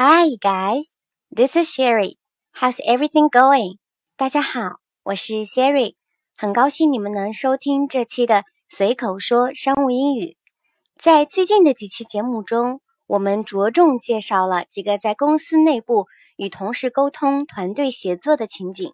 [0.00, 0.84] Hi guys,
[1.28, 2.18] this is Sherry.
[2.54, 3.78] How's everything going?
[4.16, 5.96] 大家好，我是 Sherry，
[6.36, 10.36] 很高兴你们能收听这期的随口说商务英语。
[10.96, 16.06] 在最近的几期节目中，我们着重介绍了几个在公司内部
[16.36, 18.92] 与同事沟通、团队协作的情景，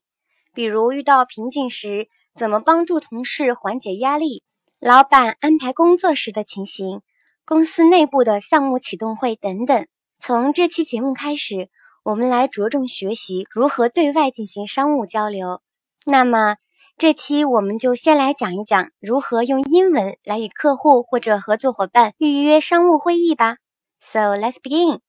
[0.54, 4.42] 比如遇到瓶颈时怎么帮助同事缓解压力，
[4.80, 7.02] 老板安排工作时的情形，
[7.44, 9.86] 公司内部的项目启动会等等。
[10.26, 11.68] 从这期节目开始，
[12.02, 15.60] 我们来着重学习如何对外进行商务交流。
[16.06, 16.56] 那么，
[16.96, 23.58] 这期我们就先来讲一讲如何用英文来与客户或者合作伙伴预约商务会议吧。
[24.00, 25.00] So let's begin，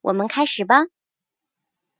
[0.00, 0.86] 我们开始吧。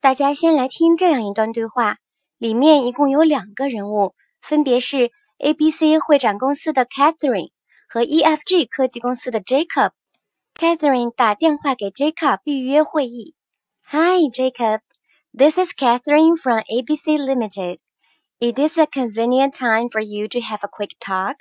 [0.00, 1.98] 大家先来听这样一段对话，
[2.38, 7.52] 里面一共有两个人物，分别是 ABC 会展公司的 Catherine
[7.88, 9.92] 和 EFG 科技公司的 Jacob。
[10.55, 13.35] Catherine 打电话给 Jacob 预约会议。
[13.91, 14.81] Hi, Jacob.
[15.33, 17.79] This is Catherine from ABC Limited.
[18.41, 21.37] Is this a convenient time for you to have a quick talk?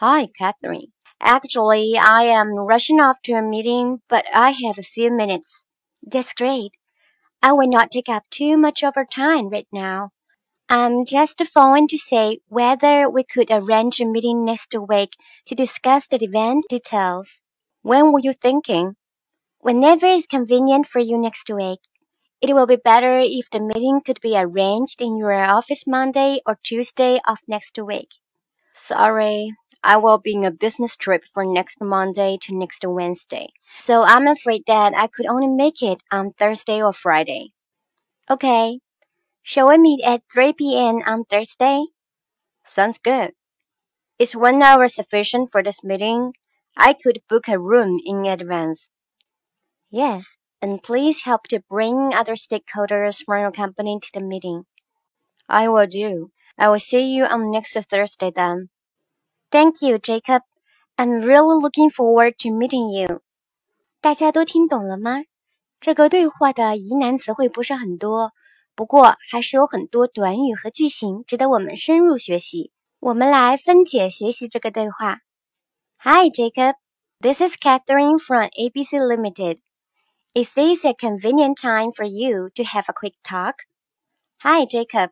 [0.00, 0.92] Hi, Catherine.
[1.20, 5.64] Actually, I am rushing off to a meeting, but I have a few minutes.
[6.02, 6.76] That's great.
[7.42, 10.10] I will not take up too much of your time right now.
[10.68, 15.10] I'm just phoning to say whether we could arrange a meeting next week
[15.46, 17.40] to discuss the event details.
[17.85, 18.95] When were you thinking?
[19.59, 21.81] Whenever is convenient for you next week.
[22.41, 26.57] It will be better if the meeting could be arranged in your office Monday or
[26.63, 28.09] Tuesday of next week.
[28.73, 33.49] Sorry, I will be in a business trip from next Monday to next Wednesday.
[33.77, 37.53] So I'm afraid that I could only make it on Thursday or Friday.
[38.27, 38.79] Okay.
[39.43, 41.03] Shall we meet at 3 p.m.
[41.05, 41.85] on Thursday?
[42.65, 43.33] Sounds good.
[44.17, 46.33] Is one hour sufficient for this meeting?
[46.76, 48.88] I could book a room in advance.
[49.90, 50.24] Yes,
[50.60, 54.64] and please help to bring other stakeholders from your company to the meeting.
[55.46, 56.30] I will do.
[56.56, 58.68] I will see you on next Thursday then.
[59.50, 60.42] Thank you, Jacob.
[60.96, 63.22] I'm really looking forward to meeting you.
[64.00, 65.24] 大家都听懂了吗？
[65.80, 68.32] 这个对话的疑难词汇不是很多，
[68.74, 72.70] 不过还是有很多短语和句型值得我们深入学习。
[72.98, 75.20] 我们来分解学习这个对话。
[76.04, 76.76] Hi, Jacob.
[77.20, 79.60] This is Catherine from ABC Limited.
[80.34, 83.54] Is this a convenient time for you to have a quick talk?
[84.42, 85.10] Hi, Jacob.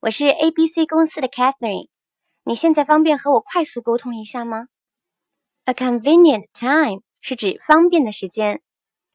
[0.00, 1.88] 我是 ABC 公司的 Catherine。
[2.44, 4.66] 你现在方便和我快速沟通一下吗？
[5.64, 8.60] A convenient time 是指方便的时间。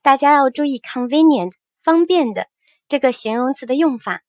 [0.02, 1.52] 大家要注意 convenient
[1.84, 2.47] 方便的
[2.88, 4.24] 这个形容词的用法。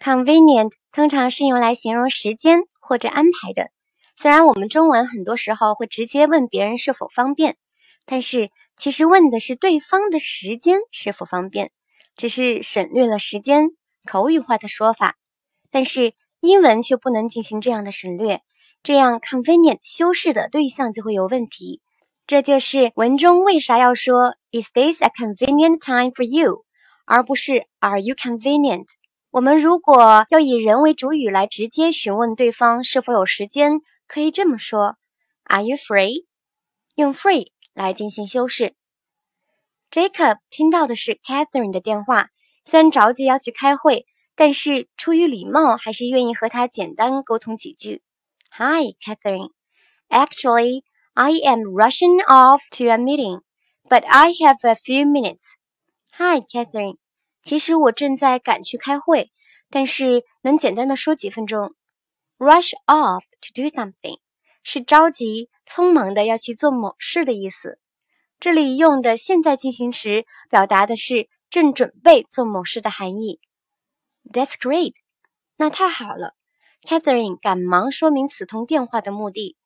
[0.00, 3.70] Convenient 通常是用来形容时间或者安排的。
[4.17, 7.57] 虽然我们中文很多时候会直接问别人是否方便，
[8.05, 11.71] 但是其实问的是对方的时间是否方便，
[12.15, 13.69] 只是省略了时间
[14.05, 15.15] 口语化的说法。
[15.71, 18.41] 但是英文却不能进行这样的省略，
[18.83, 21.81] 这样 convenient 修饰的对象就会有问题。
[22.27, 26.65] 这就是文中为啥要说 Is this a convenient time for you，
[27.05, 28.85] 而不是 Are you convenient？
[29.31, 33.79] 我们如果要以人为主语来直接询问对方是否有时间。
[34.11, 34.97] 可以这么说
[35.45, 36.25] ：Are you free？
[36.95, 38.75] 用 free 来进行修饰。
[39.89, 42.27] Jacob 听到的是 Catherine 的电话，
[42.65, 44.05] 虽然着急要去开会，
[44.35, 48.01] 但是出于礼貌，还是愿意和她简单沟通几句。
[48.49, 49.51] Hi, Catherine.
[50.09, 50.83] Actually,
[51.13, 53.39] I am rushing off to a meeting,
[53.87, 55.53] but I have a few minutes.
[56.11, 56.97] Hi, Catherine.
[57.45, 59.31] 其实我正在赶去开会，
[59.69, 61.73] 但是能简单的说几分钟。
[62.40, 64.18] Rush off to do something
[64.62, 67.78] 是着急、匆忙的要去做某事的意思。
[68.38, 73.40] 这里用的现在进行时，表达的是正准备做某事的含义。
[74.30, 74.94] That's great，
[75.56, 76.34] 那太好了。
[76.82, 79.56] Catherine 赶忙说明此通电话的目的。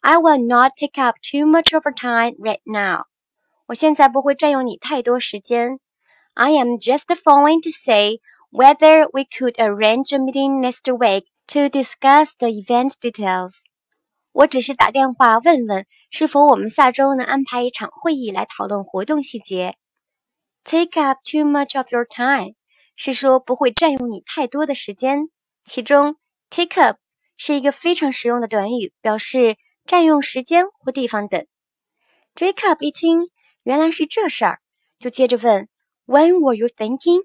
[0.00, 3.04] I will not take up too much of your time right now。
[3.66, 5.80] 我现在不会占用你太多时间。
[6.34, 8.20] I am just phoning to say
[8.50, 13.61] whether we could arrange a meeting next week To discuss the event details，
[14.33, 19.73] 我只是打电话问问是否我们下周能安排一场会议来讨论活动细节。
[20.63, 22.53] Take up too much of your time
[22.95, 25.29] 是说不会占用你太多的时间。
[25.65, 26.17] 其中
[26.51, 26.97] take up
[27.35, 29.57] 是一个非常实用的短语，表示
[29.87, 31.47] 占用时间或地方等。
[32.35, 33.31] Jacob 一听
[33.63, 34.59] 原来是这事儿，
[34.99, 35.67] 就接着问
[36.05, 37.23] ：When were you thinking？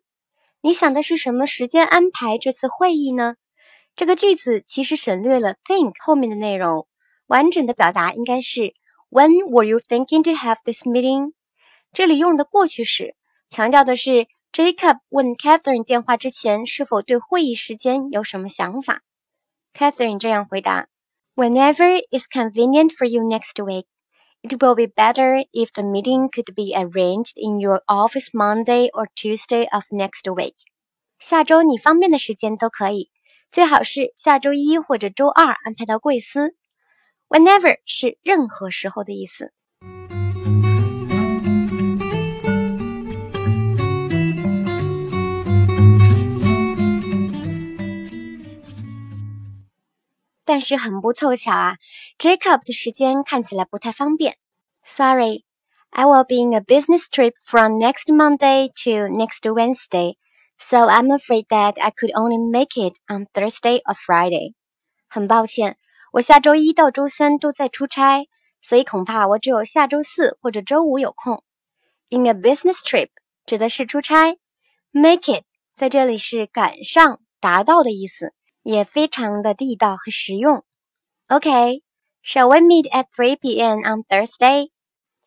[0.62, 3.34] 你想的是什么时间安排这次会议呢？
[3.95, 6.87] 这个句子其实省略了 think 后面的内容，
[7.27, 8.73] 完整的表达应该是
[9.09, 11.33] When were you thinking to have this meeting？
[11.91, 13.15] 这里用的过去时，
[13.49, 19.01] 强调的是 Jacob 问 Catherine 电话之前是否对会议时间有什么想法。
[19.73, 20.87] Catherine 这样回答：“
[21.35, 23.85] Whenever is convenient for you next week,
[24.41, 29.07] it will be better if the meeting could be arranged in your office Monday or
[29.15, 30.55] Tuesday of next week。
[31.19, 33.11] 下周你方便的时间都可以，
[33.54, 36.56] 最好是下周一或者周二安排到贵司。
[37.28, 39.52] Whenever 是任何时候的意思。”
[50.44, 51.76] 但是很不凑巧啊
[52.18, 54.36] ，Jacob 的时间看起来不太方便。
[54.84, 55.44] Sorry,
[55.90, 60.16] I will be in a business trip from next Monday to next Wednesday,
[60.57, 64.53] so I'm afraid that I could only make it on Thursday or Friday.
[65.07, 65.77] 很抱歉，
[66.11, 68.27] 我下周一到周三都在出差，
[68.61, 71.43] 所以恐怕我只有下周四或者周五有空。
[72.09, 73.09] In a business trip
[73.45, 74.37] 指的是出差，
[74.91, 75.45] make it
[75.75, 78.33] 在这里是赶上、达到的意思。
[78.61, 80.63] 也非常的地道和实用。
[81.27, 83.79] OK，shall we meet at three p.m.
[83.79, 84.69] on Thursday？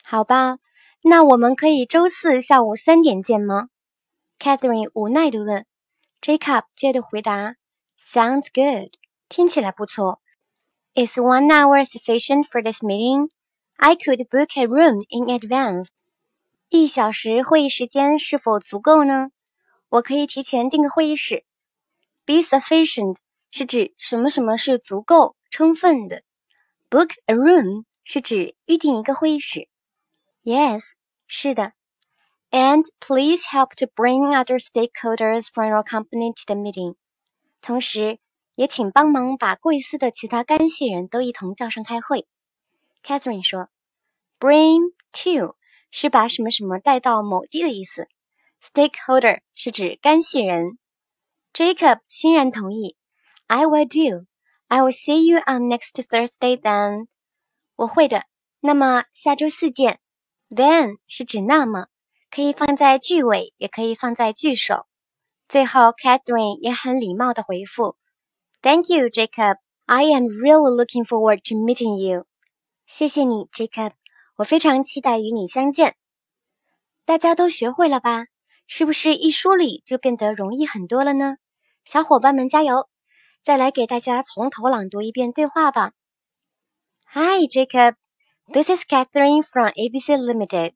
[0.04, 0.58] 好吧，
[1.02, 3.68] 那我们可以周四下午三点见吗
[4.39, 5.65] ？Catherine 无奈地问。
[6.21, 7.55] Jacob 接着回答
[8.11, 8.91] ：“Sounds good，
[9.29, 10.21] 听起来不错。
[10.95, 13.29] Is one hour sufficient for this meeting?
[13.75, 15.89] I could book a room in advance。
[16.69, 19.29] 一小时会议时间是否足够呢？
[19.89, 21.45] 我可以提前订个会议室。
[22.25, 23.17] Be sufficient。
[23.49, 26.21] 是指什么什么是足够充分的。
[26.89, 29.69] Book a room 是指预订一个会议室。
[30.43, 30.81] Yes，
[31.27, 31.71] 是的。
[32.50, 36.96] And please help to bring other stakeholders from your company to the meeting。
[37.62, 38.18] 同时，
[38.54, 42.26] 也请帮忙把贵司的其他干系人都一同叫上开会。
[43.02, 43.68] Catherine 说，
[44.38, 45.56] Bring to
[45.90, 48.08] 是把什么什么带到某地的意思。
[48.62, 50.78] Stakeholder 是指干系人。
[51.54, 52.96] Jacob 欣然同意。
[53.46, 54.26] I will do.
[54.68, 57.06] I will see you on next Thursday then.
[57.76, 58.24] 我会的。
[58.60, 60.00] 那么下周四见。
[60.48, 61.88] Then 是指那么，
[62.30, 64.86] 可以放在句尾，也可以放在句首。
[65.48, 67.96] 最后，Catherine 也很礼貌的回复：“
[68.62, 69.56] Thank you, Jacob.
[69.86, 72.26] I am really looking forward to meeting you.”
[72.86, 73.92] 谢谢你，Jacob。
[74.36, 75.96] 我非常期待与你相见。
[77.04, 78.24] 大家都学会了吧？
[78.66, 81.36] 是不是一梳理就变得容易很多了呢？
[81.84, 82.88] 小伙伴们加油！
[83.42, 85.92] 再来给大家从头朗读一遍对话吧。
[87.12, 87.96] Hi, Jacob.
[88.52, 90.72] This is Catherine from ABC Limited.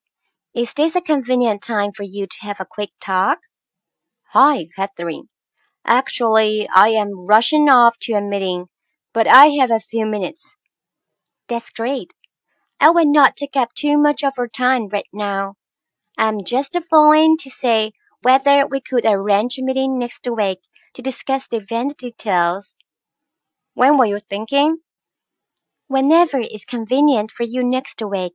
[0.53, 3.39] Is this a convenient time for you to have a quick talk?
[4.33, 5.29] Hi, Catherine.
[5.85, 8.65] Actually, I am rushing off to a meeting,
[9.13, 10.57] but I have a few minutes.
[11.47, 12.13] That's great.
[12.81, 15.55] I will not take up too much of your time right now.
[16.17, 20.59] I'm just phoning to say whether we could arrange a meeting next week
[20.95, 22.75] to discuss the event details.
[23.73, 24.79] When were you thinking?
[25.87, 28.33] Whenever is convenient for you next week.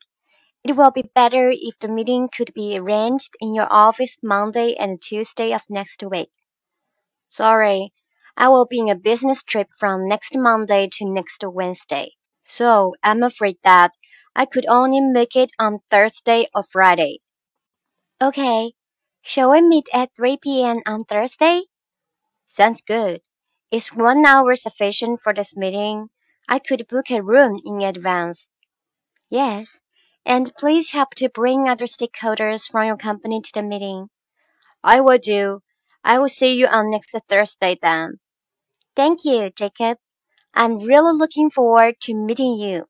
[0.69, 5.01] It will be better if the meeting could be arranged in your office Monday and
[5.01, 6.31] Tuesday of next week.
[7.31, 7.93] Sorry,
[8.37, 13.23] I will be in a business trip from next Monday to next Wednesday, so I'm
[13.23, 13.93] afraid that
[14.35, 17.21] I could only make it on Thursday or Friday.
[18.21, 18.73] Okay,
[19.23, 20.81] shall we meet at 3 p.m.
[20.85, 21.63] on Thursday?
[22.49, 23.21] Sounds good.
[23.71, 26.09] Is one hour sufficient for this meeting?
[26.49, 28.49] I could book a room in advance.
[29.31, 29.79] Yes,
[30.26, 34.10] and please help to bring other stakeholders from your company to the meeting.
[34.82, 35.62] I will do.
[36.04, 38.20] I will see you on next Thursday then.
[38.96, 39.98] Thank you, Jacob.
[40.54, 42.88] I'm really looking forward to meeting you.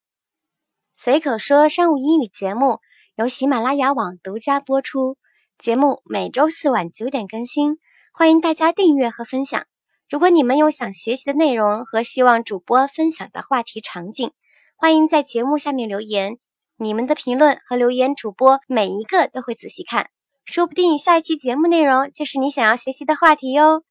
[0.95, 2.79] 随口说商务英语节目
[3.15, 5.17] 由喜马拉雅网独家播出，
[5.57, 7.77] 节目每周四晚九点更新。
[8.13, 9.65] 欢迎大家订阅和分享。
[10.09, 14.31] 如果你们有想学习的内容和希望主播分享的话题场景，
[14.75, 16.37] 欢迎在节目下面留言。
[16.78, 20.08] 你们的评论和留言，主播每一个都会仔细看，
[20.44, 23.82] 说不定下一期节目内容就是你想要学习的话题哟。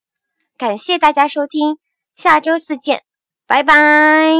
[0.57, 1.77] 感谢大家收听，
[2.15, 3.03] 下周四见，
[3.47, 4.33] 拜拜。